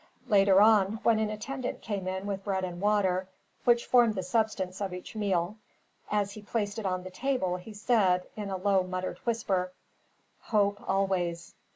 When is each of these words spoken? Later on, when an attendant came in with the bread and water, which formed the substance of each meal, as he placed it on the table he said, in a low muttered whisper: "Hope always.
Later 0.27 0.61
on, 0.63 0.99
when 1.03 1.19
an 1.19 1.29
attendant 1.29 1.83
came 1.83 2.07
in 2.07 2.25
with 2.25 2.39
the 2.39 2.45
bread 2.45 2.63
and 2.63 2.81
water, 2.81 3.27
which 3.65 3.85
formed 3.85 4.15
the 4.15 4.23
substance 4.23 4.81
of 4.81 4.95
each 4.95 5.15
meal, 5.15 5.57
as 6.09 6.31
he 6.31 6.41
placed 6.41 6.79
it 6.79 6.87
on 6.87 7.03
the 7.03 7.11
table 7.11 7.57
he 7.57 7.75
said, 7.75 8.25
in 8.35 8.49
a 8.49 8.57
low 8.57 8.81
muttered 8.81 9.19
whisper: 9.25 9.73
"Hope 10.47 10.81
always. 10.89 11.53